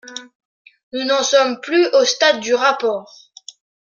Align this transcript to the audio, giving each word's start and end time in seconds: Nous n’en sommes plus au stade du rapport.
Nous 0.93 1.03
n’en 1.05 1.21
sommes 1.21 1.59
plus 1.61 1.85
au 1.93 2.05
stade 2.05 2.39
du 2.39 2.55
rapport. 2.55 3.31